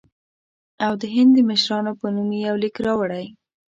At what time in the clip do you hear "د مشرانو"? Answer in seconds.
1.35-1.91